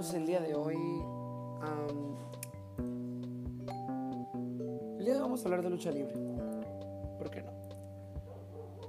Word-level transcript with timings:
tenemos 0.00 0.14
el 0.14 0.26
día 0.26 0.40
de 0.40 0.54
hoy? 0.54 0.76
el 4.98 5.04
día 5.04 5.12
de 5.12 5.20
hoy 5.20 5.20
vamos 5.20 5.42
a 5.42 5.44
hablar 5.44 5.62
de 5.62 5.68
lucha 5.68 5.90
libre. 5.90 6.14
¿Por 7.18 7.30
qué 7.30 7.42
no? 7.42 7.50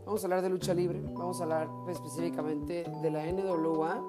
Vamos 0.05 0.24
a 0.24 0.28
hablar 0.28 0.42
de 0.42 0.50
lucha 0.50 0.74
libre, 0.74 1.02
vamos 1.02 1.42
a 1.42 1.43
hablar 1.43 1.68
específicamente 1.89 2.86
de 3.02 3.11
la 3.11 3.29
NWA 3.29 4.02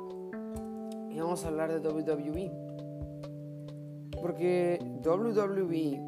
y 1.10 1.18
vamos 1.18 1.44
a 1.44 1.48
hablar 1.48 1.72
de 1.72 1.88
WWE. 1.88 2.52
Porque 4.20 4.78
WWE 5.04 6.00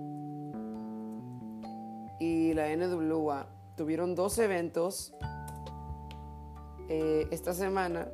y 2.21 2.55
la 2.55 2.77
NWA 2.77 3.49
tuvieron 3.77 4.15
dos 4.15 4.39
eventos 4.39 5.13
eh, 6.89 7.27
esta 7.33 7.53
semana 7.53 8.07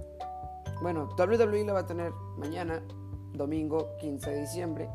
bueno, 0.82 1.08
WWE 1.18 1.64
la 1.64 1.72
va 1.74 1.80
a 1.80 1.86
tener 1.86 2.12
mañana, 2.38 2.82
domingo 3.32 3.96
15 4.00 4.30
de 4.30 4.40
diciembre. 4.40 4.88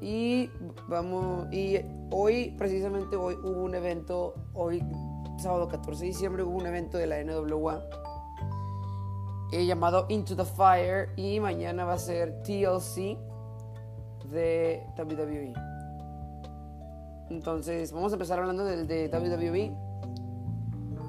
Y 0.00 0.50
vamos, 0.88 1.52
y 1.52 1.78
hoy, 2.10 2.54
precisamente 2.56 3.16
hoy, 3.16 3.34
hubo 3.34 3.62
un 3.62 3.74
evento, 3.74 4.34
hoy, 4.54 4.82
sábado 5.38 5.68
14 5.68 6.00
de 6.00 6.06
diciembre, 6.08 6.42
hubo 6.42 6.56
un 6.56 6.66
evento 6.66 6.96
de 6.96 7.06
la 7.06 7.22
NWA 7.22 7.82
eh, 9.52 9.66
llamado 9.66 10.06
Into 10.08 10.36
the 10.36 10.44
Fire. 10.44 11.10
Y 11.16 11.40
mañana 11.40 11.84
va 11.84 11.94
a 11.94 11.98
ser 11.98 12.42
TLC 12.42 13.18
de 14.30 14.86
WWE. 14.96 15.52
Entonces, 17.30 17.92
vamos 17.92 18.12
a 18.12 18.16
empezar 18.16 18.38
hablando 18.38 18.64
del 18.64 18.86
de 18.86 19.08
WWE. 19.08 19.89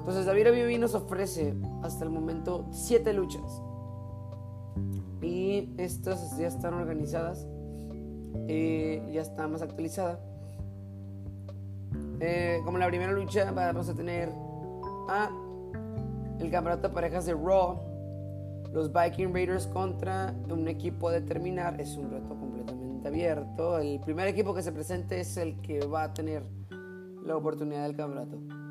Entonces 0.04 0.26
WWE 0.26 0.78
nos 0.78 0.96
ofrece 0.96 1.54
hasta 1.84 2.04
el 2.04 2.10
momento 2.10 2.66
7 2.72 3.12
luchas. 3.12 3.62
Y 5.20 5.72
estas 5.78 6.36
ya 6.36 6.48
están 6.48 6.74
organizadas. 6.74 7.46
Eh, 8.48 9.00
ya 9.12 9.22
está 9.22 9.46
más 9.46 9.62
actualizada. 9.62 10.18
Eh, 12.18 12.60
como 12.64 12.78
la 12.78 12.88
primera 12.88 13.12
lucha 13.12 13.48
vamos 13.52 13.88
a 13.88 13.94
tener 13.94 14.28
a 15.08 15.30
el 16.40 16.50
campeonato 16.50 16.88
de 16.88 16.94
parejas 16.94 17.24
de 17.26 17.34
Raw. 17.34 17.78
Los 18.72 18.92
Viking 18.92 19.32
Raiders 19.32 19.68
contra 19.68 20.34
un 20.50 20.66
equipo 20.66 21.10
a 21.10 21.12
determinar. 21.12 21.80
Es 21.80 21.96
un 21.96 22.10
reto 22.10 22.30
completamente 22.30 23.06
abierto. 23.06 23.78
El 23.78 24.00
primer 24.00 24.26
equipo 24.26 24.52
que 24.52 24.62
se 24.62 24.72
presente 24.72 25.20
es 25.20 25.36
el 25.36 25.60
que 25.60 25.86
va 25.86 26.02
a 26.02 26.12
tener 26.12 26.42
la 27.24 27.36
oportunidad 27.36 27.84
del 27.84 27.94
campeonato. 27.94 28.61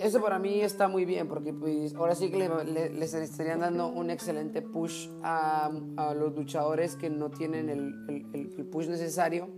Eso 0.00 0.20
para 0.20 0.38
mí 0.38 0.60
está 0.60 0.88
muy 0.88 1.04
bien 1.04 1.28
porque 1.28 1.52
pues 1.52 1.94
ahora 1.94 2.14
sí 2.14 2.30
que 2.30 2.48
les 2.92 3.14
estarían 3.14 3.60
dando 3.60 3.88
un 3.88 4.10
excelente 4.10 4.60
push 4.60 5.08
a, 5.22 5.70
los 6.16 6.34
luchadores 6.34 6.96
que 6.96 7.10
no 7.10 7.30
tienen 7.30 7.68
el, 7.68 8.66
push 8.70 8.88
necesario. 8.88 9.48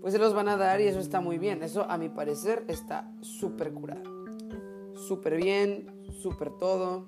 Pues 0.00 0.14
se 0.14 0.18
los 0.18 0.34
van 0.34 0.48
a 0.48 0.56
dar 0.56 0.80
y 0.80 0.84
eso 0.84 0.98
está 0.98 1.20
muy 1.20 1.38
bien. 1.38 1.62
Eso 1.62 1.84
a 1.88 1.96
mi 1.98 2.08
parecer 2.08 2.64
está 2.68 3.12
súper 3.20 3.72
curado. 3.72 4.02
Súper 4.94 5.36
bien, 5.36 6.02
súper 6.20 6.50
todo. 6.58 7.06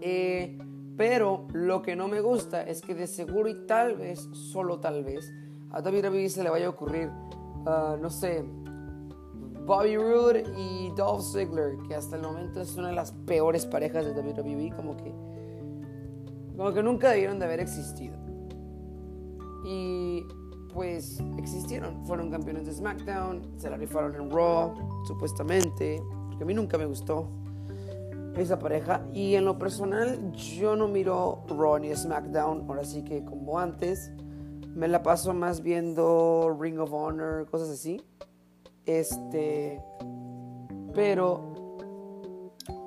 Eh, 0.00 0.58
pero 0.96 1.46
lo 1.52 1.82
que 1.82 1.94
no 1.94 2.08
me 2.08 2.20
gusta 2.20 2.62
es 2.62 2.82
que 2.82 2.94
de 2.94 3.06
seguro 3.06 3.48
y 3.48 3.66
tal 3.66 3.96
vez, 3.96 4.28
solo 4.32 4.80
tal 4.80 5.04
vez, 5.04 5.32
a 5.70 5.80
WWE 5.80 6.28
se 6.28 6.42
le 6.42 6.50
vaya 6.50 6.66
a 6.66 6.70
ocurrir, 6.70 7.10
ah, 7.66 7.96
no 8.00 8.10
sé, 8.10 8.44
Bobby 9.64 9.96
Roode 9.96 10.44
y 10.56 10.90
Dolph 10.96 11.22
Ziggler, 11.22 11.76
que 11.86 11.94
hasta 11.94 12.16
el 12.16 12.22
momento 12.22 12.60
es 12.60 12.76
una 12.76 12.88
de 12.88 12.94
las 12.94 13.12
peores 13.12 13.64
parejas 13.66 14.04
de 14.04 14.12
WWE, 14.12 14.74
como 14.74 14.96
que, 14.96 15.12
como 16.56 16.72
que 16.72 16.82
nunca 16.82 17.10
debieron 17.10 17.38
de 17.38 17.44
haber 17.44 17.60
existido. 17.60 18.16
Y 19.64 20.24
pues 20.72 21.22
existieron, 21.38 22.04
fueron 22.06 22.30
campeones 22.30 22.66
de 22.66 22.72
SmackDown, 22.72 23.52
se 23.56 23.70
la 23.70 23.76
rifaron 23.76 24.14
en 24.16 24.30
Raw, 24.30 24.74
supuestamente, 25.06 26.02
porque 26.28 26.42
a 26.42 26.46
mí 26.46 26.54
nunca 26.54 26.76
me 26.78 26.86
gustó 26.86 27.28
esa 28.36 28.58
pareja. 28.58 29.06
Y 29.12 29.34
en 29.34 29.44
lo 29.44 29.58
personal, 29.58 30.32
yo 30.32 30.74
no 30.74 30.88
miro 30.88 31.44
Raw 31.48 31.78
ni 31.78 31.94
SmackDown, 31.94 32.64
ahora 32.68 32.84
sí 32.84 33.04
que 33.04 33.24
como 33.24 33.58
antes, 33.58 34.10
me 34.74 34.88
la 34.88 35.02
paso 35.02 35.34
más 35.34 35.62
viendo 35.62 36.56
Ring 36.58 36.80
of 36.80 36.92
Honor, 36.92 37.46
cosas 37.50 37.68
así. 37.68 38.02
Este, 38.86 39.80
pero 40.94 41.52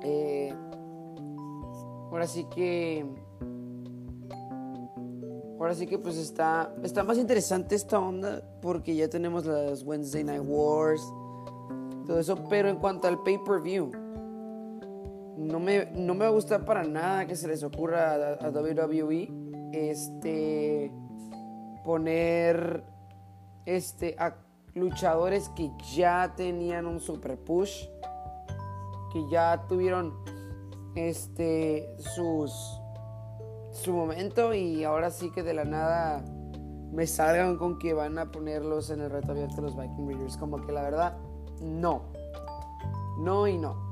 eh, 0.02 0.54
ahora 2.10 2.26
sí 2.26 2.44
que 2.44 3.04
ahora 5.58 5.74
sí 5.74 5.86
que 5.86 5.98
pues 5.98 6.16
está 6.16 6.74
está 6.82 7.02
más 7.02 7.18
interesante 7.18 7.74
esta 7.74 7.98
onda 7.98 8.42
porque 8.60 8.94
ya 8.94 9.08
tenemos 9.08 9.46
las 9.46 9.82
Wednesday 9.82 10.22
Night 10.22 10.42
Wars 10.44 11.02
todo 12.06 12.18
eso 12.18 12.36
pero 12.48 12.68
en 12.68 12.76
cuanto 12.76 13.08
al 13.08 13.22
pay 13.22 13.38
per 13.38 13.60
view 13.60 13.90
no 15.36 15.58
me 15.58 15.86
no 15.92 16.14
me 16.14 16.28
gusta 16.28 16.64
para 16.64 16.84
nada 16.84 17.26
que 17.26 17.36
se 17.36 17.48
les 17.48 17.62
ocurra 17.62 18.14
a, 18.14 18.46
a 18.46 18.50
WWE 18.50 19.28
este 19.72 20.92
poner 21.84 22.84
este 23.64 24.14
a 24.18 24.45
luchadores 24.76 25.48
que 25.50 25.72
ya 25.94 26.34
tenían 26.36 26.86
un 26.86 27.00
super 27.00 27.36
push, 27.36 27.86
que 29.12 29.28
ya 29.28 29.64
tuvieron 29.66 30.14
este 30.94 31.94
sus 31.98 32.52
su 33.72 33.92
momento 33.92 34.54
y 34.54 34.84
ahora 34.84 35.10
sí 35.10 35.30
que 35.30 35.42
de 35.42 35.52
la 35.52 35.64
nada 35.64 36.24
me 36.92 37.06
salgan 37.06 37.58
con 37.58 37.78
que 37.78 37.92
van 37.92 38.18
a 38.18 38.30
ponerlos 38.30 38.90
en 38.90 39.00
el 39.00 39.10
reto 39.10 39.32
abierto 39.32 39.60
los 39.60 39.76
Viking 39.76 40.08
Raiders. 40.08 40.36
Como 40.36 40.64
que 40.64 40.72
la 40.72 40.82
verdad, 40.82 41.16
no. 41.60 42.04
No 43.18 43.46
y 43.46 43.58
no. 43.58 43.84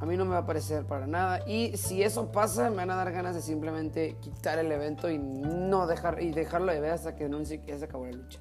A 0.00 0.06
mí 0.06 0.16
no 0.16 0.24
me 0.24 0.32
va 0.32 0.38
a 0.38 0.46
parecer 0.46 0.84
para 0.84 1.06
nada. 1.06 1.48
Y 1.48 1.76
si 1.76 2.02
eso 2.02 2.32
pasa, 2.32 2.70
me 2.70 2.76
van 2.76 2.90
a 2.90 2.96
dar 2.96 3.12
ganas 3.12 3.36
de 3.36 3.42
simplemente 3.42 4.16
quitar 4.20 4.58
el 4.58 4.72
evento 4.72 5.08
y 5.08 5.18
no 5.18 5.86
dejar 5.86 6.20
y 6.20 6.32
dejarlo 6.32 6.72
de 6.72 6.80
ver 6.80 6.92
hasta 6.92 7.14
que 7.14 7.26
anuncie 7.26 7.60
que 7.60 7.78
se 7.78 7.84
acabó 7.84 8.06
la 8.06 8.12
lucha. 8.12 8.40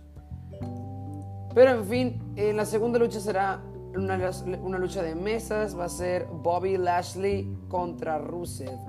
Pero 1.53 1.71
en 1.71 1.85
fin, 1.85 2.33
en 2.35 2.57
la 2.57 2.65
segunda 2.65 2.97
lucha 2.97 3.19
será 3.19 3.61
una, 3.95 4.17
una, 4.61 4.77
lucha 4.77 5.03
de 5.03 5.15
mesas. 5.15 5.77
Va 5.77 5.85
a 5.85 5.89
ser 5.89 6.25
Bobby 6.25 6.77
Lashley 6.77 7.49
contra 7.67 8.17
Rusev. 8.17 8.79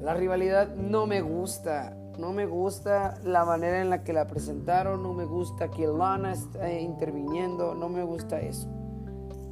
La 0.00 0.14
rivalidad 0.14 0.74
no 0.74 1.06
me 1.06 1.20
gusta. 1.20 1.96
No 2.18 2.32
me 2.32 2.44
gusta 2.44 3.18
la 3.24 3.44
manera 3.44 3.80
en 3.80 3.88
la 3.88 4.04
que 4.04 4.12
la 4.12 4.26
presentaron. 4.26 5.02
No 5.02 5.14
me 5.14 5.24
gusta 5.24 5.70
que 5.70 5.86
Lana 5.86 6.32
esté 6.32 6.80
interviniendo. 6.80 7.74
No 7.74 7.88
me 7.88 8.02
gusta 8.02 8.40
eso. 8.40 8.68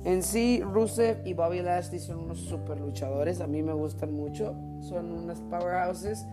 En 0.05 0.23
sí, 0.23 0.63
Rusev 0.63 1.27
y 1.27 1.35
Bobby 1.35 1.63
Lashley 1.63 1.99
son 1.99 2.19
unos 2.19 2.41
super 2.41 2.79
luchadores. 2.79 3.41
A 3.41 3.47
mí 3.47 3.63
me 3.63 3.73
gustan 3.73 4.13
mucho. 4.13 4.55
Son 4.81 5.11
unas 5.11 5.41
powerhouses. 5.43 6.27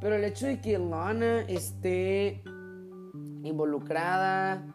Pero 0.00 0.14
el 0.14 0.24
hecho 0.24 0.46
de 0.46 0.60
que 0.60 0.78
Lana 0.78 1.42
esté 1.42 2.42
involucrada, 3.42 4.74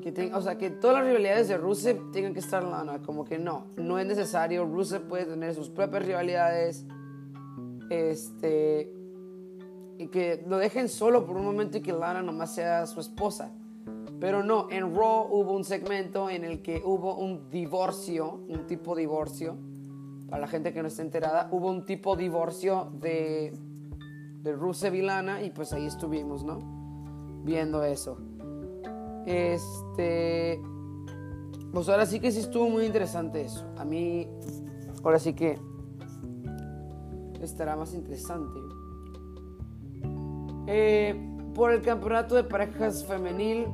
que 0.00 0.32
o 0.34 0.40
sea, 0.40 0.56
que 0.56 0.70
todas 0.70 0.98
las 0.98 1.06
rivalidades 1.06 1.48
de 1.48 1.56
Rusev 1.56 2.10
tengan 2.10 2.32
que 2.32 2.40
estar 2.40 2.64
lana, 2.64 3.02
como 3.02 3.24
que 3.24 3.38
no, 3.38 3.66
no 3.76 3.98
es 3.98 4.06
necesario, 4.06 4.64
Rusev 4.64 5.02
puede 5.06 5.26
tener 5.26 5.54
sus 5.54 5.68
propias 5.68 6.06
rivalidades, 6.06 6.86
este, 7.90 8.92
y 9.98 10.08
que 10.08 10.42
lo 10.46 10.56
dejen 10.56 10.88
solo 10.88 11.26
por 11.26 11.36
un 11.36 11.44
momento 11.44 11.76
y 11.76 11.82
que 11.82 11.92
Lana 11.92 12.22
nomás 12.22 12.54
sea 12.54 12.86
su 12.86 13.00
esposa. 13.00 13.52
Pero 14.18 14.42
no, 14.42 14.70
en 14.70 14.94
Raw 14.94 15.28
hubo 15.30 15.52
un 15.52 15.64
segmento 15.64 16.30
en 16.30 16.44
el 16.44 16.62
que 16.62 16.82
hubo 16.84 17.16
un 17.16 17.50
divorcio, 17.50 18.40
un 18.48 18.66
tipo 18.66 18.94
divorcio, 18.94 19.56
para 20.28 20.42
la 20.42 20.46
gente 20.46 20.72
que 20.72 20.80
no 20.80 20.88
está 20.88 21.02
enterada, 21.02 21.48
hubo 21.50 21.68
un 21.68 21.84
tipo 21.84 22.16
divorcio 22.16 22.92
de, 23.00 23.52
de 24.42 24.52
Rusev 24.52 24.94
y 24.94 25.02
Lana 25.02 25.42
y 25.42 25.50
pues 25.50 25.72
ahí 25.72 25.86
estuvimos, 25.86 26.44
¿no? 26.44 26.79
Viendo 27.44 27.82
eso. 27.84 28.18
Este. 29.26 30.60
Pues 31.72 31.88
ahora 31.88 32.06
sí 32.06 32.18
que 32.18 32.32
sí 32.32 32.40
estuvo 32.40 32.68
muy 32.68 32.84
interesante 32.84 33.42
eso. 33.42 33.64
A 33.78 33.84
mí, 33.84 34.28
ahora 35.04 35.18
sí 35.18 35.34
que 35.34 35.58
estará 37.40 37.76
más 37.76 37.94
interesante. 37.94 38.58
Eh, 40.66 41.14
por 41.54 41.72
el 41.72 41.82
campeonato 41.82 42.34
de 42.34 42.44
parejas 42.44 43.04
femenil, 43.04 43.66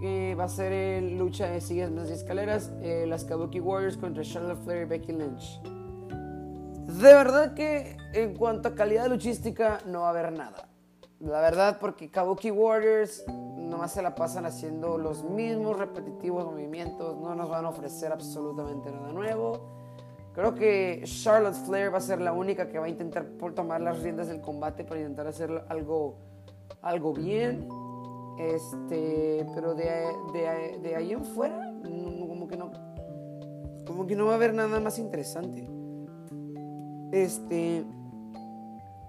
que 0.00 0.34
va 0.34 0.44
a 0.44 0.48
ser 0.48 1.02
lucha 1.02 1.48
de 1.48 1.60
sillas 1.60 1.90
más 1.90 2.10
y 2.10 2.12
escaleras, 2.12 2.72
eh, 2.82 3.04
las 3.06 3.24
Kabuki 3.24 3.60
Warriors 3.60 3.96
contra 3.96 4.22
Charlotte 4.22 4.58
Flair 4.64 4.82
y 4.82 4.84
Becky 4.86 5.12
Lynch. 5.12 5.62
De 5.62 7.14
verdad 7.14 7.54
que 7.54 7.96
en 8.12 8.34
cuanto 8.34 8.68
a 8.68 8.74
calidad 8.74 9.08
luchística 9.08 9.78
no 9.86 10.00
va 10.00 10.08
a 10.08 10.10
haber 10.10 10.32
nada. 10.32 10.71
La 11.22 11.40
verdad, 11.40 11.78
porque 11.80 12.10
Kabuki 12.10 12.50
Warriors 12.50 13.24
nomás 13.28 13.92
se 13.92 14.02
la 14.02 14.16
pasan 14.16 14.44
haciendo 14.44 14.98
los 14.98 15.22
mismos 15.22 15.78
repetitivos 15.78 16.44
movimientos, 16.44 17.16
no 17.16 17.36
nos 17.36 17.48
van 17.48 17.64
a 17.64 17.68
ofrecer 17.68 18.10
absolutamente 18.10 18.90
nada 18.90 19.12
nuevo. 19.12 19.60
Creo 20.34 20.54
que 20.56 21.02
Charlotte 21.04 21.54
Flair 21.54 21.94
va 21.94 21.98
a 21.98 22.00
ser 22.00 22.20
la 22.20 22.32
única 22.32 22.68
que 22.68 22.80
va 22.80 22.86
a 22.86 22.88
intentar 22.88 23.24
tomar 23.54 23.80
las 23.80 24.02
riendas 24.02 24.26
del 24.26 24.40
combate 24.40 24.82
para 24.82 24.98
intentar 24.98 25.28
hacer 25.28 25.64
algo, 25.68 26.16
algo 26.80 27.12
bien. 27.12 27.68
Este, 28.40 29.46
pero 29.54 29.74
de, 29.76 30.08
de, 30.82 30.96
ahí 30.96 31.12
en 31.12 31.24
fuera, 31.24 31.72
como 31.82 32.48
que 32.48 32.56
no, 32.56 32.72
como 33.86 34.08
que 34.08 34.16
no 34.16 34.26
va 34.26 34.32
a 34.32 34.34
haber 34.34 34.54
nada 34.54 34.80
más 34.80 34.98
interesante. 34.98 35.68
Este, 37.12 37.84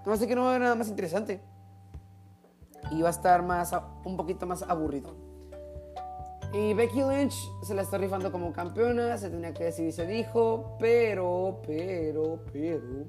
no 0.06 0.16
sé 0.16 0.28
que 0.28 0.36
no 0.36 0.42
va 0.42 0.48
a 0.48 0.50
haber 0.52 0.62
nada 0.62 0.76
más 0.76 0.90
interesante. 0.90 1.42
Y 2.92 3.02
va 3.02 3.10
a 3.10 3.12
estar 3.12 3.44
más, 3.44 3.76
un 4.06 4.18
poquito 4.18 4.46
más 4.46 4.64
aburrido. 4.64 5.16
Y 6.54 6.76
Becky 6.76 7.02
Lynch 7.02 7.36
se 7.64 7.74
la 7.74 7.82
está 7.82 7.98
rifando 7.98 8.32
como 8.32 8.54
campeona, 8.54 9.18
se 9.18 9.32
tenía 9.32 9.54
que 9.54 9.66
decir 9.66 9.88
y 9.88 9.92
se 9.92 10.06
dijo, 10.06 10.76
pero, 10.80 11.62
pero, 11.66 12.40
pero, 12.52 13.08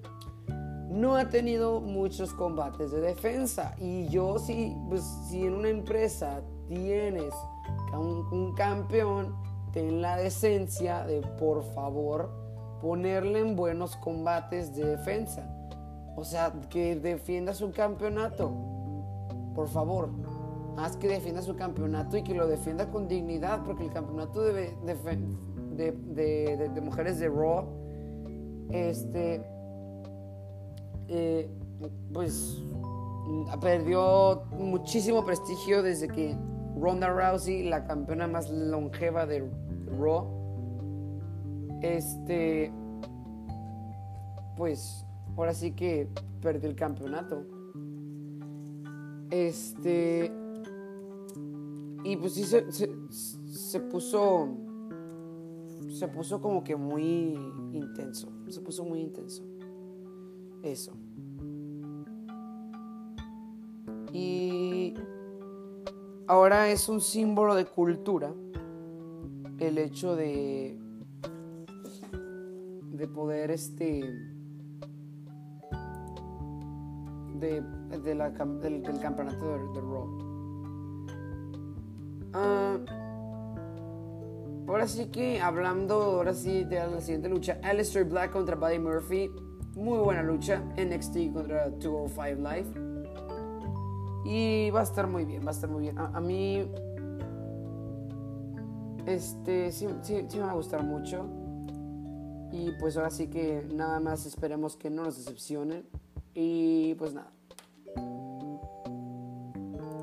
no 0.89 1.17
ha 1.17 1.29
tenido 1.29 1.83
muchos 1.83 2.33
combates 2.33 2.91
de 2.91 3.03
defensa. 3.03 3.75
Y 3.79 4.09
yo 4.09 4.39
si, 4.39 4.75
pues, 4.89 5.03
si 5.29 5.45
en 5.45 5.55
una 5.55 5.69
empresa 5.69 6.41
tienes 6.69 7.35
un, 7.93 8.27
un 8.33 8.55
campeón, 8.55 9.37
ten 9.73 10.01
la 10.01 10.17
decencia 10.17 11.05
de, 11.05 11.21
por 11.21 11.65
favor, 11.75 12.31
ponerle 12.81 13.41
en 13.41 13.57
buenos 13.57 13.95
combates 13.97 14.75
de 14.75 14.87
defensa. 14.87 15.43
O 16.17 16.25
sea, 16.25 16.53
que 16.71 16.97
defienda 16.97 17.53
su 17.53 17.73
campeonato. 17.73 18.53
Por 19.55 19.69
favor 19.69 20.09
haz 20.77 20.97
que 20.97 21.09
defienda 21.09 21.43
su 21.43 21.57
campeonato 21.57 22.17
y 22.17 22.23
que 22.23 22.35
lo 22.35 22.47
defienda 22.47 22.91
con 22.91 23.09
dignidad, 23.09 23.65
porque 23.65 23.85
el 23.85 23.93
campeonato 23.93 24.43
de, 24.43 24.75
mujeres 26.83 27.19
de 27.19 27.29
Raw, 27.29 27.67
este, 28.71 29.43
eh, 31.09 31.49
pues 32.13 32.63
perdió 33.61 34.45
muchísimo 34.59 35.25
prestigio 35.25 35.83
desde 35.83 36.09
que 36.09 36.37
Ronda 36.79 37.09
Rousey, 37.09 37.65
la 37.65 37.85
campeona 37.85 38.27
más 38.27 38.51
longeva 38.51 39.27
de 39.27 39.49
Raw, 39.99 40.27
este, 41.83 42.73
pues 44.57 45.05
ahora 45.37 45.55
sí 45.55 45.73
que 45.73 46.09
perdió 46.41 46.69
el 46.69 46.77
campeonato. 46.77 47.54
Este, 49.31 50.33
y 52.05 52.17
pues 52.17 52.35
sí 52.35 52.45
se, 52.45 52.71
se, 52.71 53.81
puso. 53.81 54.49
Se 55.89 56.09
puso 56.09 56.41
como 56.41 56.65
que 56.65 56.77
muy 56.77 57.39
intenso. 57.73 58.29
Se 58.49 58.61
puso 58.61 58.85
muy 58.85 59.01
intenso. 59.01 59.43
Eso. 60.63 60.93
Y 64.13 64.95
ahora 66.27 66.71
es 66.71 66.89
un 66.89 67.01
símbolo 67.01 67.55
de 67.55 67.65
cultura 67.65 68.33
el 69.59 69.79
hecho 69.79 70.17
de 70.17 70.79
de 72.97 73.09
poder 73.09 73.51
este 73.51 74.05
de, 77.35 77.63
la, 78.15 78.31
del, 78.31 78.83
del, 78.83 79.01
campeonato 79.01 79.45
de, 79.47 79.59
de 79.75 79.81
Raw 79.81 80.35
Ah, 82.37 82.77
ahora 84.67 84.89
sí 84.89 85.07
que 85.07 85.41
hablando, 85.41 85.95
ahora 85.95 86.35
sí 86.35 86.65
de 86.65 86.77
la 86.77 87.01
siguiente 87.01 87.29
lucha, 87.29 87.61
Alistair 87.63 88.05
Black 88.05 88.33
contra 88.33 88.57
Buddy 88.57 88.79
Murphy. 88.81 89.31
Muy 89.77 89.99
buena 89.99 90.23
lucha. 90.23 90.63
NXT 90.77 91.33
contra 91.33 91.69
205 91.69 92.41
Live. 92.41 92.95
Y 94.25 94.71
va 94.71 94.81
a 94.81 94.83
estar 94.83 95.07
muy 95.07 95.25
bien, 95.25 95.45
va 95.45 95.49
a 95.49 95.53
estar 95.53 95.71
muy 95.71 95.83
bien. 95.83 95.99
A, 95.99 96.21
mí, 96.21 96.69
este, 99.07 99.71
sí, 99.71 99.87
sí, 100.03 100.25
sí 100.29 100.39
me 100.39 100.45
va 100.45 100.53
a 100.53 100.55
gustar 100.55 100.83
mucho. 100.83 101.27
Y 102.51 102.71
pues 102.81 102.97
ahora 102.97 103.11
sí 103.11 103.29
que 103.29 103.67
nada 103.75 104.01
más 104.01 104.27
esperemos 104.27 104.77
que 104.77 104.91
no 104.91 105.05
nos 105.05 105.19
decepcionen. 105.19 105.85
Y 106.35 106.95
pues 106.95 107.15
nada. 107.15 107.31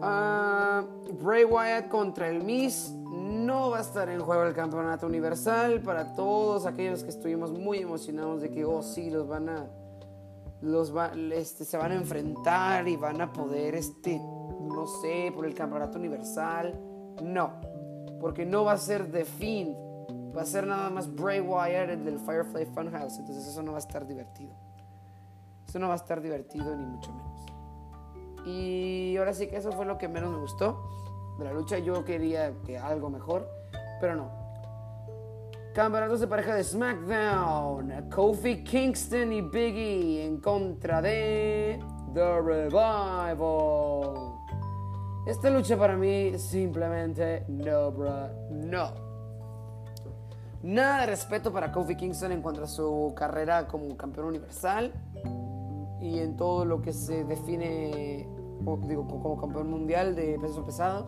Uh, 0.02 1.14
Bray 1.22 1.44
Wyatt 1.44 1.90
contra 1.90 2.30
el 2.30 2.44
Miz. 2.44 2.92
No 2.92 3.70
va 3.70 3.80
a 3.80 3.82
estar 3.82 4.10
en 4.10 4.22
juego 4.22 4.44
el 4.44 4.54
campeonato 4.54 5.06
universal 5.06 5.82
para 5.82 6.16
todos 6.16 6.66
aquellos 6.66 7.04
que 7.04 7.10
estuvimos 7.10 7.52
muy 7.52 7.80
emocionados 7.80 8.42
de 8.42 8.50
que, 8.50 8.66
oh, 8.66 8.82
sí, 8.82 9.10
los 9.10 9.28
van 9.28 9.50
a. 9.50 9.68
Los 10.62 10.96
va, 10.96 11.12
este, 11.34 11.66
se 11.66 11.78
van 11.78 11.92
a 11.92 11.96
enfrentar 11.96 12.88
y 12.88 12.96
van 12.96 13.20
a 13.20 13.34
poder, 13.34 13.74
este, 13.76 14.20
no 14.20 14.86
sé, 15.02 15.32
por 15.34 15.46
el 15.46 15.54
campeonato 15.54 15.98
universal. 15.98 16.80
No, 17.24 17.52
porque 18.20 18.46
no 18.46 18.64
va 18.64 18.74
a 18.74 18.78
ser 18.78 19.12
The 19.12 19.26
Fiend. 19.26 19.76
Va 20.36 20.44
a 20.44 20.46
ser 20.46 20.66
nada 20.66 20.90
más 20.90 21.14
Bray 21.14 21.42
Wyatt, 21.42 21.90
el 21.90 22.06
del 22.06 22.20
Firefly 22.20 22.66
Funhouse. 22.68 23.18
Entonces, 23.20 23.48
eso 23.48 23.62
no 23.62 23.72
va 23.72 23.80
a 23.80 23.82
estar 23.82 24.08
divertido. 24.08 24.71
Eso 25.72 25.80
no 25.80 25.88
va 25.88 25.94
a 25.94 25.96
estar 25.96 26.20
divertido, 26.20 26.76
ni 26.76 26.86
mucho 26.86 27.14
menos. 27.14 27.46
Y 28.46 29.16
ahora 29.16 29.34
sí 29.34 29.48
que 29.48 29.56
eso 29.56 29.72
fue 29.72 29.86
lo 29.86 29.98
que 29.98 30.10
menos 30.10 30.30
me 30.30 30.38
gustó 30.38 30.84
de 31.40 31.46
la 31.46 31.54
lucha. 31.54 31.80
Yo 31.80 32.04
quería 32.04 32.54
que 32.66 32.78
algo 32.78 33.10
mejor, 33.10 33.50
pero 34.02 34.18
no. 34.18 34.30
Campeonatos 35.74 36.20
de 36.20 36.28
pareja 36.28 36.56
de 36.56 36.66
SmackDown. 36.66 38.10
Kofi 38.14 38.66
Kingston 38.66 39.32
y 39.32 39.40
Biggie 39.40 40.26
en 40.26 40.42
contra 40.42 41.02
de 41.02 41.80
The 42.14 42.42
Revival. 42.42 43.40
Esta 45.26 45.50
lucha 45.52 45.78
para 45.78 45.96
mí 45.96 46.38
simplemente 46.38 47.46
no, 47.48 47.94
bro, 47.94 48.28
no. 48.50 48.92
Nada 50.64 51.00
de 51.00 51.06
respeto 51.06 51.54
para 51.54 51.72
Kofi 51.72 51.96
Kingston 51.96 52.34
en 52.34 52.42
cuanto 52.42 52.62
a 52.62 52.68
su 52.68 53.14
carrera 53.16 53.70
como 53.70 53.96
campeón 53.96 54.26
universal 54.26 54.92
y 56.02 56.20
en 56.20 56.36
todo 56.36 56.66
lo 56.66 56.82
que 56.82 56.94
se 56.94 57.24
define 57.24 58.28
digo, 58.88 59.08
como 59.08 59.38
campeón 59.38 59.70
mundial 59.70 60.16
de 60.16 60.38
peso 60.40 60.66
pesado. 60.66 61.08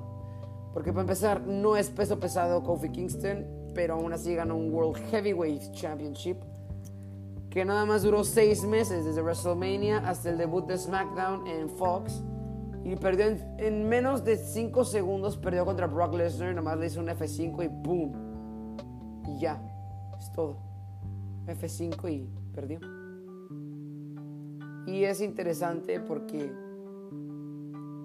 Porque 0.74 0.92
para 0.92 1.02
empezar, 1.02 1.42
no 1.42 1.76
es 1.78 1.90
peso 1.90 2.20
pesado 2.20 2.64
Kofi 2.64 2.90
Kingston, 2.90 3.46
pero 3.76 3.96
aún 3.96 4.14
así 4.14 4.34
ganó 4.34 4.56
un 4.56 4.74
World 4.74 4.98
Heavyweight 5.12 5.72
Championship. 5.72 6.38
Que 7.50 7.64
nada 7.66 7.86
más 7.86 8.02
duró 8.02 8.24
seis 8.24 8.64
meses 8.64 9.06
desde 9.06 9.22
WrestleMania 9.22 10.00
hasta 10.00 10.32
el 10.32 10.38
debut 10.38 10.66
de 10.66 10.78
SmackDown 10.78 11.46
en 11.48 11.70
Fox. 11.70 12.24
Y 12.84 12.96
perdió 12.96 13.28
en, 13.60 13.88
menos 13.88 14.26
de 14.26 14.36
5 14.36 14.84
segundos, 14.84 15.38
perdió 15.38 15.64
contra 15.64 15.88
Brock 15.88 16.16
Lesnar. 16.16 16.54
Nomás 16.54 16.78
le 16.80 16.88
hizo 16.88 17.00
un 17.00 17.08
F5 17.08 17.64
y 17.64 17.68
¡boom! 17.68 18.12
Y 19.28 19.40
ya, 19.40 19.62
es 20.20 20.32
todo. 20.34 20.58
F5 21.46 22.12
y 22.12 22.30
perdió. 22.54 22.80
Y 24.86 25.04
es 25.04 25.22
interesante 25.22 26.00
porque 26.00 26.52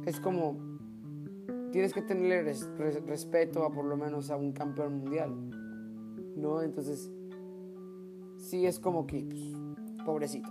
es 0.06 0.20
como, 0.20 0.56
tienes 1.72 1.92
que 1.92 2.02
tenerle 2.02 2.42
respeto 3.06 3.64
a 3.64 3.72
por 3.72 3.84
lo 3.84 3.96
menos 3.96 4.30
a 4.30 4.36
un 4.36 4.52
campeón 4.52 4.98
mundial, 4.98 5.34
¿no? 6.36 6.62
Entonces, 6.62 7.10
sí 8.36 8.66
es 8.66 8.78
como 8.78 9.06
que, 9.06 9.24
pues, 9.24 10.04
pobrecito. 10.04 10.48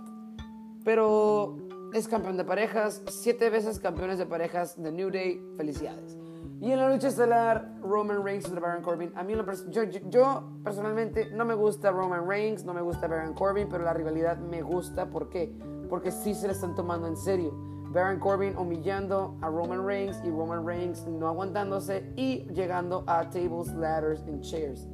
Pero 0.84 1.56
es 1.92 2.08
campeón 2.08 2.36
de 2.36 2.44
parejas, 2.44 3.02
siete 3.08 3.50
veces 3.50 3.80
campeones 3.80 4.18
de 4.18 4.26
parejas 4.26 4.80
de 4.80 4.92
New 4.92 5.10
Day, 5.10 5.42
felicidades. 5.56 6.16
Y 6.60 6.72
en 6.72 6.78
la 6.78 6.92
lucha 6.92 7.08
estelar, 7.08 7.72
Roman 7.82 8.24
Reigns 8.24 8.44
contra 8.44 8.60
Baron 8.60 8.82
Corbin. 8.82 9.12
A 9.14 9.22
mí, 9.22 9.34
yo, 9.70 9.84
yo, 9.84 10.42
personalmente 10.64 11.30
no 11.32 11.44
me 11.44 11.54
gusta 11.54 11.92
Roman 11.92 12.26
Reigns, 12.28 12.64
no 12.64 12.74
me 12.74 12.80
gusta 12.80 13.06
Baron 13.06 13.32
Corbin, 13.34 13.68
pero 13.68 13.84
la 13.84 13.94
rivalidad 13.94 14.38
me 14.38 14.60
gusta. 14.62 15.08
¿Por 15.08 15.28
qué? 15.28 15.52
Porque 15.88 16.10
sí 16.10 16.34
se 16.34 16.46
le 16.46 16.52
están 16.52 16.74
tomando 16.74 17.06
en 17.06 17.16
serio. 17.16 17.52
Baron 17.90 18.18
Corbin 18.20 18.56
humillando 18.56 19.36
a 19.40 19.48
Roman 19.48 19.86
Reigns 19.86 20.20
y 20.24 20.30
Roman 20.30 20.66
Reigns 20.66 21.06
no 21.06 21.26
aguantándose 21.26 22.12
y 22.16 22.44
llegando 22.52 23.02
a 23.06 23.30
tables, 23.30 23.72
ladders 23.74 24.22
and 24.24 24.42
chairs. 24.42 24.86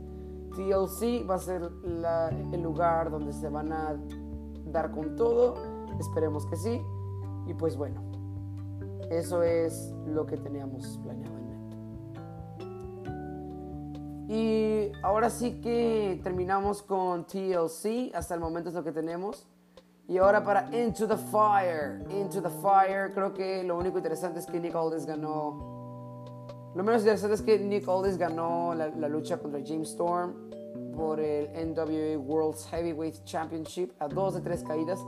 TLC 0.54 1.28
va 1.28 1.34
a 1.34 1.38
ser 1.38 1.68
el 2.52 2.62
lugar 2.62 3.10
donde 3.10 3.32
se 3.32 3.48
van 3.48 3.72
a 3.72 3.96
dar 4.66 4.92
con 4.92 5.16
todo. 5.16 5.54
Esperemos 5.98 6.46
que 6.46 6.56
sí. 6.56 6.80
Y 7.46 7.54
pues 7.54 7.76
bueno, 7.76 8.00
eso 9.10 9.42
es 9.42 9.92
lo 10.06 10.24
que 10.26 10.36
teníamos 10.36 10.98
planeado 11.02 11.36
en 11.36 11.48
mente. 11.48 11.76
Y 14.32 14.92
ahora 15.02 15.30
sí 15.30 15.60
que 15.60 16.20
terminamos 16.22 16.82
con 16.82 17.26
TLC. 17.26 18.14
Hasta 18.14 18.34
el 18.34 18.40
momento 18.40 18.68
es 18.68 18.74
lo 18.76 18.84
que 18.84 18.92
tenemos. 18.92 19.48
Y 20.06 20.18
ahora 20.18 20.44
para 20.44 20.68
Into 20.76 21.08
the 21.08 21.16
Fire. 21.16 22.04
Into 22.10 22.42
the 22.42 22.50
Fire, 22.50 23.10
creo 23.14 23.32
que 23.32 23.62
lo 23.62 23.78
único 23.78 23.96
interesante 23.96 24.38
es 24.38 24.46
que 24.46 24.60
Nick 24.60 24.74
Aldis 24.74 25.06
ganó. 25.06 25.72
Lo 26.74 26.82
menos 26.82 27.00
interesante 27.00 27.36
es 27.36 27.42
que 27.42 27.58
Nick 27.58 27.88
Aldis 27.88 28.18
ganó 28.18 28.74
la, 28.74 29.08
lucha 29.08 29.38
contra 29.38 29.60
James 29.64 29.90
Storm 29.90 30.50
por 30.94 31.20
el 31.20 31.48
NWA 31.52 32.18
World's 32.18 32.66
Heavyweight 32.66 33.24
Championship 33.24 33.92
a 33.98 34.08
dos 34.08 34.34
de 34.34 34.42
tres 34.42 34.62
caídas. 34.62 35.00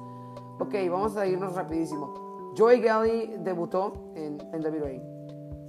Ok, 0.58 0.74
vamos 0.90 1.16
a 1.18 1.26
irnos 1.26 1.54
rapidísimo. 1.54 2.54
Joey 2.56 2.80
Galley 2.80 3.36
debutó 3.40 4.12
en 4.14 4.38
NWA. 4.38 5.16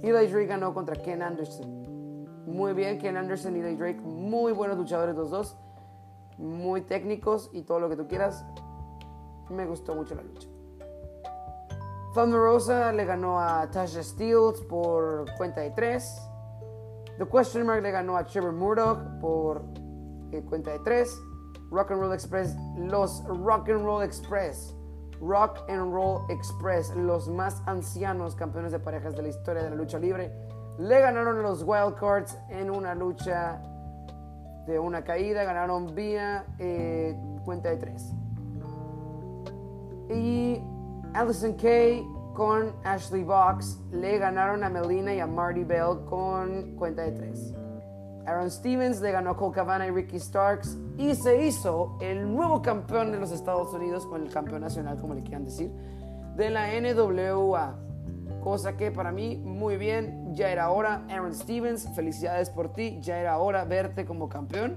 Eli 0.00 0.26
Drake 0.28 0.46
ganó 0.46 0.72
contra 0.72 0.96
Ken 0.96 1.20
Anderson. 1.20 2.44
Muy 2.46 2.72
bien, 2.72 2.98
Ken 2.98 3.16
Anderson 3.18 3.56
y 3.56 3.60
Eli 3.60 3.76
Drake, 3.76 4.00
muy 4.00 4.52
buenos 4.52 4.78
luchadores 4.78 5.14
los 5.14 5.30
dos. 5.30 5.58
Muy 6.38 6.80
técnicos 6.80 7.50
y 7.52 7.62
todo 7.62 7.78
lo 7.78 7.90
que 7.90 7.96
tú 7.96 8.08
quieras. 8.08 8.46
Me 9.50 9.66
gustó 9.66 9.94
mucho 9.94 10.14
la 10.14 10.22
lucha. 10.22 10.48
Thunder 12.14 12.40
Rosa 12.40 12.92
le 12.92 13.04
ganó 13.04 13.38
a 13.38 13.70
Tasha 13.70 14.02
Steels 14.02 14.60
por 14.62 15.26
cuenta 15.36 15.60
de 15.60 15.70
3. 15.70 16.22
The 17.18 17.26
Question 17.26 17.66
Mark 17.66 17.82
le 17.82 17.90
ganó 17.90 18.16
a 18.16 18.24
Trevor 18.24 18.52
Murdoch 18.52 18.98
por 19.20 19.62
eh, 20.32 20.42
cuenta 20.42 20.72
de 20.72 20.78
3. 20.80 21.18
Rock 21.70 21.90
and 21.90 22.00
Roll 22.00 22.14
Express, 22.14 22.56
los 22.76 23.22
Rock 23.26 23.68
and 23.68 23.84
Roll 23.84 24.02
Express, 24.02 24.74
Rock 25.20 25.58
and 25.68 25.92
Roll 25.92 26.24
Express, 26.30 26.94
los 26.96 27.28
más 27.28 27.62
ancianos 27.66 28.34
campeones 28.34 28.72
de 28.72 28.78
parejas 28.78 29.14
de 29.14 29.22
la 29.22 29.28
historia 29.28 29.62
de 29.62 29.70
la 29.70 29.76
lucha 29.76 29.98
libre, 29.98 30.32
le 30.78 31.00
ganaron 31.00 31.42
los 31.42 31.62
Wildcards 31.62 32.38
en 32.48 32.70
una 32.70 32.94
lucha 32.94 33.60
de 34.66 34.78
una 34.78 35.04
caída, 35.04 35.44
ganaron 35.44 35.94
vía 35.94 36.46
eh, 36.58 37.14
cuenta 37.44 37.68
de 37.68 37.76
3. 37.76 38.14
Y 40.10 40.62
Allison 41.14 41.54
Kay 41.54 42.06
con 42.34 42.72
Ashley 42.84 43.24
Box 43.24 43.80
le 43.90 44.18
ganaron 44.18 44.62
a 44.62 44.70
Melina 44.70 45.12
y 45.14 45.20
a 45.20 45.26
Marty 45.26 45.64
Bell 45.64 46.04
con 46.08 46.76
cuenta 46.76 47.02
de 47.02 47.12
3. 47.12 47.54
Aaron 48.28 48.50
Stevens 48.50 49.00
le 49.00 49.10
ganó 49.10 49.30
a 49.30 49.36
Cole 49.36 49.86
y 49.86 49.90
Ricky 49.90 50.20
Starks 50.20 50.78
y 50.98 51.14
se 51.14 51.46
hizo 51.46 51.96
el 52.00 52.30
nuevo 52.30 52.60
campeón 52.60 53.10
de 53.10 53.18
los 53.18 53.32
Estados 53.32 53.72
Unidos, 53.72 54.06
o 54.10 54.16
el 54.16 54.30
campeón 54.30 54.60
nacional, 54.60 55.00
como 55.00 55.14
le 55.14 55.22
quieran 55.22 55.44
decir, 55.44 55.72
de 56.36 56.50
la 56.50 56.68
NWA. 56.78 57.78
Cosa 58.42 58.76
que 58.76 58.90
para 58.90 59.12
mí, 59.12 59.36
muy 59.36 59.78
bien, 59.78 60.34
ya 60.34 60.50
era 60.50 60.70
hora. 60.70 61.06
Aaron 61.08 61.34
Stevens, 61.34 61.88
felicidades 61.96 62.50
por 62.50 62.72
ti, 62.74 62.98
ya 63.00 63.18
era 63.18 63.38
hora 63.38 63.64
verte 63.64 64.04
como 64.04 64.28
campeón. 64.28 64.76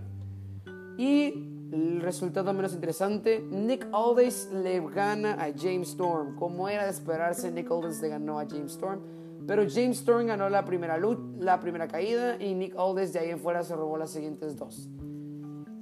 Y 0.97 1.50
el 1.71 2.01
resultado 2.01 2.53
menos 2.53 2.73
interesante, 2.73 3.39
Nick 3.49 3.87
Aldis 3.93 4.49
le 4.51 4.81
gana 4.89 5.33
a 5.33 5.53
James 5.57 5.89
Storm. 5.89 6.35
Como 6.35 6.67
era 6.67 6.83
de 6.83 6.89
esperarse, 6.89 7.49
Nick 7.49 7.71
Aldis 7.71 8.01
le 8.01 8.09
ganó 8.09 8.39
a 8.39 8.45
James 8.45 8.73
Storm. 8.73 8.99
Pero 9.47 9.63
James 9.67 9.99
Storm 9.99 10.27
ganó 10.27 10.49
la 10.49 10.65
primera, 10.65 10.99
la 11.39 11.59
primera 11.59 11.87
caída 11.87 12.35
y 12.41 12.53
Nick 12.53 12.75
Aldis 12.77 13.13
de 13.13 13.19
ahí 13.19 13.29
en 13.29 13.39
fuera 13.39 13.63
se 13.63 13.75
robó 13.75 13.97
las 13.97 14.11
siguientes 14.11 14.57
dos. 14.57 14.89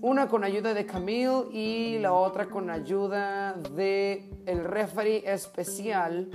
Una 0.02 0.28
con 0.30 0.44
ayuda 0.44 0.74
de 0.74 0.86
Camille 0.86 1.50
y 1.52 2.00
la 2.00 2.14
otra 2.14 2.48
con 2.48 2.70
ayuda 2.70 3.54
de 3.76 4.30
el 4.46 4.64
referee 4.64 5.24
especial 5.26 6.30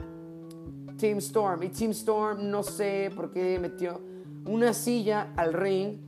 Team 0.99 1.19
Storm. 1.19 1.63
Y 1.63 1.69
Team 1.69 1.93
Storm 1.93 2.51
no 2.51 2.63
sé 2.63 3.11
por 3.15 3.31
qué 3.31 3.59
metió 3.59 4.01
una 4.47 4.75
silla 4.75 5.33
al 5.37 5.53
ring 5.53 5.99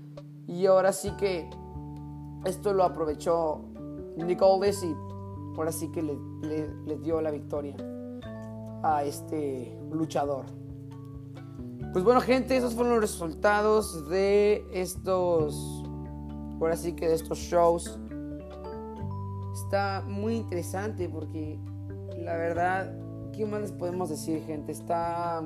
y 0.46 0.66
ahora 0.66 0.92
sí 0.92 1.12
que 1.18 1.48
esto 2.46 2.72
lo 2.72 2.84
aprovechó 2.84 3.60
Nick 4.16 4.40
Aldis 4.42 4.82
y 4.82 4.94
ahora 5.56 5.72
sí 5.72 5.90
que 5.90 6.02
le, 6.02 6.96
dio 6.98 7.20
la 7.20 7.30
victoria 7.30 7.76
a 8.82 9.04
este 9.04 9.78
luchador. 9.90 10.46
Pues 11.92 12.04
bueno, 12.04 12.20
gente, 12.20 12.56
esos 12.56 12.74
fueron 12.74 12.94
los 12.94 13.00
resultados 13.00 14.08
de 14.08 14.66
estos, 14.72 15.82
ahora 16.60 16.76
sí 16.76 16.92
que 16.94 17.08
de 17.08 17.14
estos 17.14 17.38
shows. 17.38 17.98
Está 19.54 20.04
muy 20.06 20.36
interesante 20.36 21.08
porque 21.08 21.58
la 22.18 22.36
verdad, 22.36 22.94
¿qué 23.32 23.46
más 23.46 23.62
les 23.62 23.72
podemos 23.72 24.10
decir, 24.10 24.42
gente? 24.44 24.72
Está, 24.72 25.42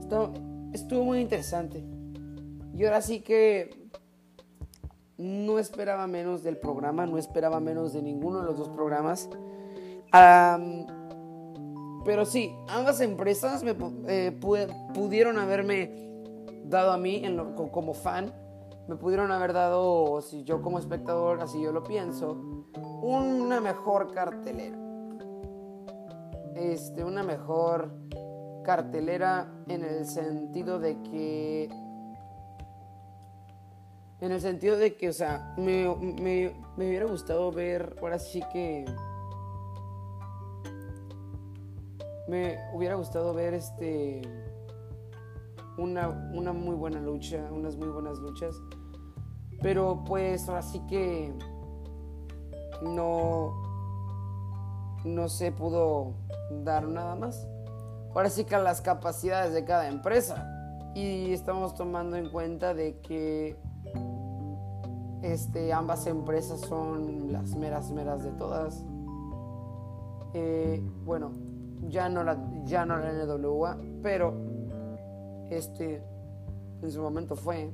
está 0.00 0.30
estuvo 0.72 1.04
muy 1.04 1.20
interesante. 1.20 1.84
Y 2.74 2.84
ahora 2.84 3.02
sí 3.02 3.20
que 3.20 3.88
no 5.18 5.58
esperaba 5.58 6.06
menos 6.06 6.42
del 6.42 6.56
programa, 6.56 7.04
no 7.04 7.18
esperaba 7.18 7.60
menos 7.60 7.92
de 7.92 8.02
ninguno 8.02 8.40
de 8.40 8.46
los 8.46 8.56
dos 8.56 8.68
programas. 8.68 9.28
pero 12.04 12.24
sí, 12.24 12.54
ambas 12.68 13.00
empresas 13.00 13.62
me, 13.64 13.76
eh, 14.06 14.38
pudieron 14.94 15.38
haberme 15.38 16.08
dado 16.64 16.92
a 16.92 16.96
mí 16.96 17.22
como 17.72 17.92
fan, 17.94 18.32
me 18.86 18.96
pudieron 18.96 19.32
haber 19.32 19.52
dado, 19.52 20.22
si 20.22 20.44
yo 20.44 20.62
como 20.62 20.78
espectador, 20.78 21.42
así 21.42 21.60
yo 21.60 21.72
lo 21.72 21.82
pienso, 21.82 22.64
una 23.02 23.60
mejor 23.60 24.12
cartelera. 24.12 24.78
Este, 26.54 27.04
una 27.04 27.22
mejor 27.22 27.92
cartelera 28.64 29.52
en 29.68 29.84
el 29.84 30.06
sentido 30.06 30.78
de 30.78 31.00
que 31.02 31.68
en 34.20 34.32
el 34.32 34.40
sentido 34.40 34.76
de 34.76 34.96
que, 34.96 35.08
o 35.10 35.12
sea, 35.12 35.54
me, 35.56 35.94
me, 35.96 36.54
me 36.76 36.88
hubiera 36.88 37.06
gustado 37.06 37.52
ver, 37.52 37.96
ahora 38.00 38.18
sí 38.18 38.42
que... 38.52 38.84
Me 42.26 42.58
hubiera 42.74 42.96
gustado 42.96 43.32
ver 43.32 43.54
este... 43.54 44.22
Una, 45.78 46.08
una 46.34 46.52
muy 46.52 46.74
buena 46.74 47.00
lucha, 47.00 47.48
unas 47.52 47.76
muy 47.76 47.88
buenas 47.88 48.18
luchas. 48.18 48.56
Pero 49.62 50.02
pues 50.04 50.48
ahora 50.48 50.62
sí 50.62 50.80
que 50.88 51.32
no, 52.82 53.54
no 55.04 55.28
se 55.28 55.52
pudo 55.52 56.14
dar 56.64 56.88
nada 56.88 57.14
más. 57.14 57.46
Ahora 58.14 58.30
sí 58.30 58.44
que 58.44 58.58
las 58.58 58.80
capacidades 58.80 59.52
de 59.52 59.64
cada 59.64 59.88
empresa. 59.88 60.54
Y 60.94 61.32
estamos 61.32 61.76
tomando 61.76 62.16
en 62.16 62.30
cuenta 62.30 62.74
de 62.74 62.98
que 62.98 63.56
este, 65.22 65.72
ambas 65.72 66.06
empresas 66.06 66.60
son 66.60 67.32
las 67.32 67.54
meras 67.54 67.90
meras 67.90 68.22
de 68.22 68.30
todas. 68.32 68.84
Eh, 70.34 70.82
bueno, 71.04 71.32
ya 71.88 72.08
no 72.08 72.22
la, 72.22 72.36
ya 72.64 72.84
no 72.84 72.96
la 72.96 73.12
NWA, 73.12 73.78
pero 74.02 74.34
este 75.50 76.02
en 76.82 76.90
su 76.90 77.00
momento 77.00 77.34
fue. 77.34 77.70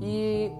Y 0.00 0.50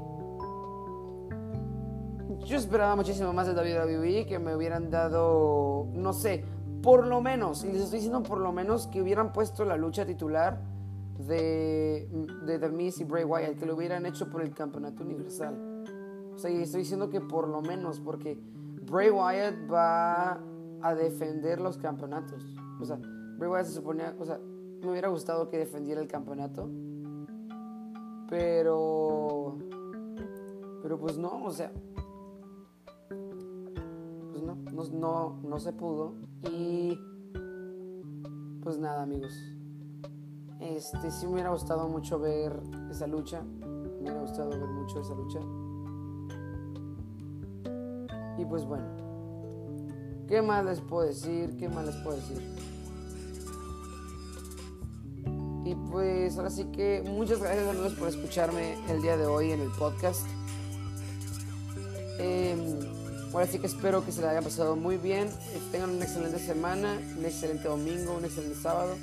yo 2.45 2.57
esperaba 2.57 2.97
muchísimo 2.97 3.33
más 3.33 3.47
de 3.47 3.55
WWE, 3.55 4.27
que 4.27 4.39
me 4.39 4.55
hubieran 4.55 4.91
dado, 4.91 5.89
no 5.93 6.13
sé, 6.13 6.45
por 6.83 7.07
lo 7.07 7.21
menos, 7.21 7.65
y 7.65 7.69
les 7.69 7.83
estoy 7.83 7.99
diciendo 7.99 8.23
por 8.23 8.39
lo 8.39 8.53
menos 8.53 8.87
que 8.87 9.03
hubieran 9.03 9.33
puesto 9.33 9.65
la 9.65 9.77
lucha 9.77 10.07
titular 10.07 10.61
de, 11.19 12.09
de 12.47 12.59
The 12.59 12.69
Miz 12.69 13.01
y 13.01 13.05
Bray 13.05 13.25
Wyatt, 13.25 13.59
que 13.59 13.67
lo 13.67 13.75
hubieran 13.75 14.07
hecho 14.07 14.29
por 14.31 14.43
el 14.43 14.53
campeonato 14.53 15.03
universal. 15.03 15.85
O 16.35 16.39
sea, 16.39 16.51
y 16.51 16.61
estoy 16.63 16.81
diciendo 16.81 17.09
que 17.09 17.21
por 17.21 17.49
lo 17.49 17.63
menos, 17.63 18.01
porque 18.01 18.39
Bray 18.89 19.11
Wyatt 19.11 19.55
va 19.73 20.41
a 20.83 20.95
defender 20.95 21.61
los 21.61 21.79
campeonatos. 21.79 22.45
O 22.81 22.85
sea, 22.85 22.99
Bray 23.39 23.51
Wyatt 23.51 23.67
se 23.67 23.73
suponía, 23.73 24.15
o 24.19 24.25
sea, 24.25 24.39
me 24.39 24.91
hubiera 24.91 25.09
gustado 25.09 25.49
que 25.49 25.59
defendiera 25.59 26.01
el 26.01 26.09
campeonato. 26.09 26.69
Pero, 28.29 29.57
pero 30.83 30.99
pues 30.99 31.17
no, 31.17 31.45
o 31.45 31.51
sea, 31.51 31.73
pues 34.31 34.43
no, 34.43 34.57
no, 34.73 34.85
no, 34.93 35.41
no 35.43 35.59
se 35.59 35.73
pudo. 35.73 36.15
Y 36.51 36.99
pues 38.63 38.79
nada, 38.79 39.03
amigos. 39.03 39.56
Este, 40.77 41.11
sí 41.11 41.25
me 41.25 41.33
hubiera 41.33 41.49
gustado 41.49 41.89
mucho 41.89 42.19
ver 42.19 42.53
esa 42.91 43.07
lucha. 43.07 43.41
Me 43.41 44.01
hubiera 44.01 44.21
gustado 44.21 44.51
ver 44.51 44.61
mucho 44.61 45.01
esa 45.01 45.15
lucha. 45.15 45.41
Y 48.37 48.45
pues 48.45 48.67
bueno. 48.67 48.85
¿Qué 50.29 50.43
más 50.43 50.67
les 50.67 50.83
puedo 50.83 51.07
decir? 51.09 51.57
¿Qué 51.57 51.71
más 51.71 51.87
les 51.87 51.97
puedo 51.97 52.17
decir? 52.17 52.43
Y 55.65 55.75
pues 55.91 56.37
ahora 56.37 56.51
sí 56.51 56.67
que 56.67 57.03
muchas 57.07 57.41
gracias 57.41 57.69
amigos 57.69 57.95
por 57.95 58.09
escucharme 58.09 58.77
el 58.91 59.01
día 59.01 59.17
de 59.17 59.25
hoy 59.25 59.53
en 59.53 59.61
el 59.61 59.71
podcast. 59.79 60.27
Em, 62.19 62.81
ahora 63.33 63.47
sí 63.47 63.59
que 63.59 63.67
espero 63.67 64.05
que 64.05 64.13
se 64.13 64.21
la 64.21 64.31
haya 64.33 64.43
pasado 64.43 64.77
muy 64.77 64.99
bien. 64.99 65.31
Tengan 65.73 65.89
una 65.89 66.05
excelente 66.05 66.39
semana, 66.39 66.99
un 67.17 67.25
excelente 67.25 67.67
domingo, 67.67 68.15
un 68.19 68.27
excelente 68.27 68.57
sábado 68.61 68.95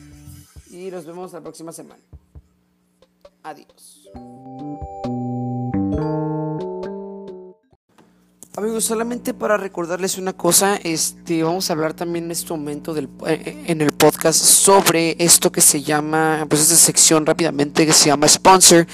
y 0.74 0.90
nos 0.90 1.06
vemos 1.06 1.32
la 1.34 1.42
próxima 1.42 1.72
semana. 1.72 2.02
Adiós. 3.44 4.10
Amigos, 8.56 8.86
solamente 8.86 9.34
para 9.34 9.58
recordarles 9.58 10.18
una 10.18 10.34
cosa, 10.34 10.80
este, 10.84 11.42
vamos 11.42 11.70
a 11.70 11.74
hablar 11.74 11.94
también 11.94 12.26
en 12.26 12.32
este 12.32 12.54
momento 12.54 12.94
del, 12.94 13.10
eh, 13.28 13.64
en 13.68 13.82
el 13.82 13.92
podcast 13.94 14.40
sobre 14.40 15.16
esto 15.18 15.52
que 15.52 15.62
se 15.62 15.82
llama, 15.82 16.46
pues 16.48 16.62
esta 16.62 16.76
sección 16.76 17.26
rápidamente 17.26 17.86
que 17.86 17.94
se 17.94 18.10
llama 18.10 18.28
sponsor. 18.28 18.86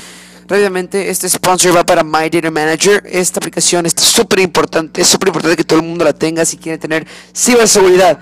Rápidamente, 0.48 1.10
este 1.10 1.30
sponsor 1.30 1.76
va 1.76 1.86
para 1.86 2.04
My 2.04 2.30
Data 2.30 2.50
Manager. 2.50 3.04
Esta 3.06 3.40
aplicación 3.40 3.86
es 3.86 3.94
súper 3.98 4.40
importante, 4.40 5.02
es 5.02 5.08
súper 5.08 5.28
importante 5.28 5.58
que 5.58 5.64
todo 5.64 5.80
el 5.80 5.86
mundo 5.86 6.06
la 6.06 6.14
tenga 6.14 6.46
si 6.46 6.58
quiere 6.58 6.78
tener 6.78 7.06
ciberseguridad. 7.36 8.20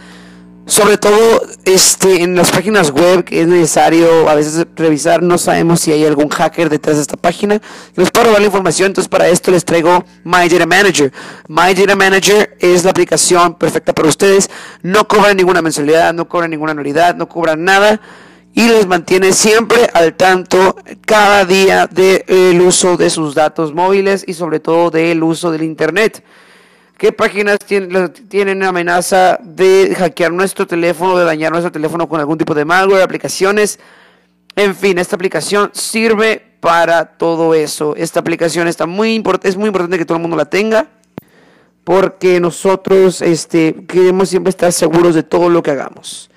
Sobre 0.68 0.98
todo 0.98 1.44
este, 1.64 2.24
en 2.24 2.36
las 2.36 2.52
páginas 2.52 2.92
web 2.92 3.24
es 3.32 3.48
necesario 3.48 4.28
a 4.28 4.36
veces 4.36 4.68
revisar. 4.76 5.24
No 5.24 5.38
sabemos 5.38 5.80
si 5.80 5.94
hay 5.94 6.06
algún 6.06 6.28
hacker 6.28 6.70
detrás 6.70 6.98
de 6.98 7.04
esta 7.04 7.16
página. 7.16 7.62
Les 7.96 8.12
puedo 8.12 8.26
robar 8.26 8.42
la 8.42 8.48
información. 8.48 8.88
Entonces 8.88 9.08
para 9.08 9.30
esto 9.30 9.50
les 9.50 9.64
traigo 9.64 10.04
My 10.26 10.50
Data 10.50 10.66
Manager. 10.66 11.14
My 11.48 11.74
Data 11.74 11.96
Manager 11.96 12.58
es 12.60 12.84
la 12.84 12.92
aplicación 12.92 13.56
perfecta 13.56 13.94
para 13.94 14.10
ustedes. 14.10 14.50
No 14.82 15.08
cobran 15.08 15.38
ninguna 15.38 15.62
mensualidad, 15.62 16.14
no 16.14 16.28
cobran 16.28 16.52
ninguna 16.52 16.74
anualidad, 16.74 17.16
no 17.16 17.30
cobran 17.30 17.64
nada. 17.64 18.02
Y 18.54 18.68
les 18.68 18.88
mantiene 18.88 19.32
siempre 19.32 19.90
al 19.94 20.16
tanto 20.16 20.76
cada 21.06 21.46
día 21.46 21.88
del 21.88 22.60
uso 22.60 22.98
de 22.98 23.10
sus 23.10 23.36
datos 23.36 23.74
móviles 23.74 24.26
y 24.28 24.34
sobre 24.34 24.60
todo 24.60 24.92
del 24.92 25.24
uso 25.24 25.50
del 25.50 25.64
Internet. 25.64 26.26
¿Qué 26.98 27.12
páginas 27.12 27.60
tienen, 27.60 28.64
amenaza 28.64 29.38
de 29.44 29.94
hackear 29.96 30.32
nuestro 30.32 30.66
teléfono, 30.66 31.16
de 31.16 31.26
dañar 31.26 31.52
nuestro 31.52 31.72
teléfono 31.72 32.10
con 32.10 32.20
algún 32.20 32.40
tipo 32.40 32.56
de 32.56 32.66
malware, 32.66 33.04
aplicaciones? 33.04 33.80
En 34.56 34.76
fin, 34.76 34.98
esta 34.98 35.16
aplicación 35.16 35.70
sirve 35.74 36.44
para 36.60 37.06
todo 37.06 37.54
eso. 37.54 37.96
Esta 37.96 38.20
aplicación 38.20 38.68
está 38.68 38.88
muy 38.88 39.24
es 39.44 39.58
muy 39.58 39.68
importante 39.68 40.00
que 40.00 40.06
todo 40.06 40.18
el 40.18 40.24
mundo 40.24 40.38
la 40.38 40.46
tenga 40.46 40.88
porque 41.84 42.40
nosotros 42.40 43.22
este, 43.22 43.76
queremos 43.88 44.30
siempre 44.30 44.50
estar 44.50 44.74
seguros 44.74 45.14
de 45.14 45.22
todo 45.22 45.50
lo 45.50 45.62
que 45.62 45.72
hagamos. 45.72 46.32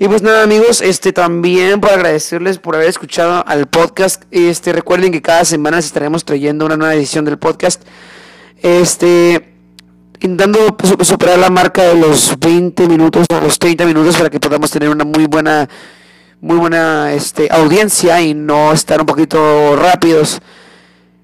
Y 0.00 0.08
pues 0.08 0.20
nada 0.20 0.42
amigos, 0.42 0.80
este 0.80 1.12
también 1.12 1.80
para 1.80 1.94
agradecerles 1.94 2.58
por 2.58 2.74
haber 2.74 2.88
escuchado 2.88 3.44
al 3.46 3.68
podcast. 3.68 4.24
Este 4.32 4.72
recuerden 4.72 5.12
que 5.12 5.22
cada 5.22 5.44
semana 5.44 5.78
estaremos 5.78 6.24
trayendo 6.24 6.66
una 6.66 6.76
nueva 6.76 6.94
edición 6.94 7.24
del 7.24 7.38
podcast. 7.38 7.82
Este 8.60 9.51
intentando 10.22 10.76
superar 11.02 11.38
la 11.38 11.50
marca 11.50 11.82
de 11.82 11.94
los 11.96 12.38
20 12.38 12.86
minutos 12.88 13.26
o 13.30 13.40
los 13.40 13.58
30 13.58 13.84
minutos 13.86 14.16
para 14.16 14.30
que 14.30 14.40
podamos 14.40 14.70
tener 14.70 14.88
una 14.88 15.04
muy 15.04 15.26
buena 15.26 15.68
muy 16.40 16.56
buena 16.56 17.12
este, 17.12 17.48
audiencia 17.50 18.20
y 18.20 18.34
no 18.34 18.72
estar 18.72 19.00
un 19.00 19.06
poquito 19.06 19.76
rápidos. 19.76 20.40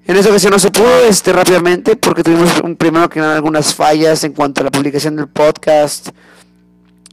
En 0.07 0.17
esa 0.17 0.31
ocasión 0.31 0.52
no 0.52 0.59
se 0.61 0.71
pudo 0.71 1.05
este, 1.05 1.33
rápidamente 1.33 1.97
porque 1.97 2.23
tuvimos 2.23 2.61
un, 2.62 2.76
primero 2.76 3.09
que 3.09 3.21
nada 3.21 3.35
algunas 3.35 3.75
fallas 3.75 4.23
en 4.23 4.33
cuanto 4.33 4.61
a 4.61 4.64
la 4.64 4.71
publicación 4.71 5.17
del 5.17 5.26
podcast 5.28 6.11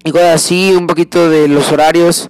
y 0.03 0.11
cosas 0.11 0.35
así, 0.35 0.71
un 0.71 0.85
poquito 0.85 1.29
de 1.29 1.47
los 1.47 1.71
horarios, 1.71 2.29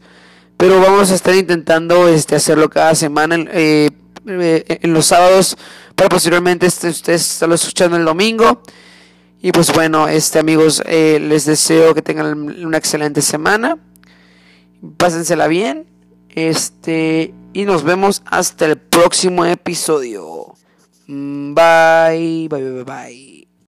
pero 0.55 0.79
vamos 0.79 1.11
a 1.11 1.15
estar 1.15 1.35
intentando 1.35 2.07
este, 2.07 2.35
hacerlo 2.35 2.69
cada 2.69 2.95
semana 2.95 3.35
eh, 3.51 3.89
eh, 4.25 4.79
en 4.81 4.93
los 4.93 5.07
sábados 5.07 5.57
para 5.93 6.07
posteriormente 6.07 6.65
este, 6.67 6.87
ustedes 6.87 7.33
estarlo 7.33 7.55
escuchando 7.55 7.97
el 7.97 8.05
domingo. 8.05 8.61
Y 9.45 9.51
pues 9.51 9.71
bueno, 9.71 10.07
este 10.07 10.39
amigos, 10.39 10.81
eh, 10.87 11.19
les 11.21 11.45
deseo 11.45 11.93
que 11.93 12.01
tengan 12.01 12.65
una 12.65 12.79
excelente 12.79 13.21
semana. 13.21 13.77
Pásensela 14.97 15.45
bien. 15.47 15.85
Este, 16.29 17.31
y 17.53 17.65
nos 17.65 17.83
vemos 17.83 18.23
hasta 18.25 18.65
el 18.65 18.77
próximo 18.77 19.45
episodio. 19.45 20.55
Mm, 21.05 21.53
bye, 21.53 22.47
bye, 22.49 22.71
bye, 22.71 22.83
bye. 22.83 23.34